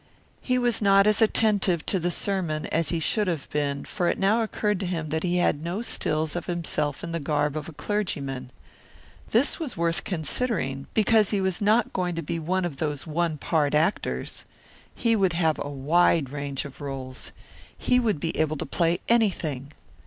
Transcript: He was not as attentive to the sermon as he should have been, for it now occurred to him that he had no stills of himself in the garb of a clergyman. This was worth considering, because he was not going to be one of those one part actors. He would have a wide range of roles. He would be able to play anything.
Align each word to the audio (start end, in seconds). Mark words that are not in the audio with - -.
He 0.41 0.57
was 0.57 0.81
not 0.81 1.05
as 1.05 1.21
attentive 1.21 1.85
to 1.85 1.99
the 1.99 2.09
sermon 2.09 2.65
as 2.71 2.89
he 2.89 2.99
should 2.99 3.27
have 3.27 3.47
been, 3.51 3.85
for 3.85 4.07
it 4.07 4.17
now 4.17 4.41
occurred 4.41 4.79
to 4.79 4.87
him 4.87 5.09
that 5.09 5.21
he 5.21 5.37
had 5.37 5.63
no 5.63 5.83
stills 5.83 6.35
of 6.35 6.47
himself 6.47 7.03
in 7.03 7.11
the 7.11 7.19
garb 7.19 7.55
of 7.55 7.69
a 7.69 7.73
clergyman. 7.73 8.49
This 9.29 9.59
was 9.59 9.77
worth 9.77 10.03
considering, 10.03 10.87
because 10.95 11.29
he 11.29 11.39
was 11.39 11.61
not 11.61 11.93
going 11.93 12.15
to 12.15 12.23
be 12.23 12.39
one 12.39 12.65
of 12.65 12.77
those 12.77 13.05
one 13.05 13.37
part 13.37 13.75
actors. 13.75 14.43
He 14.95 15.15
would 15.15 15.33
have 15.33 15.59
a 15.59 15.69
wide 15.69 16.31
range 16.31 16.65
of 16.65 16.81
roles. 16.81 17.31
He 17.77 17.99
would 17.99 18.19
be 18.19 18.35
able 18.39 18.57
to 18.57 18.65
play 18.65 19.01
anything. 19.07 19.71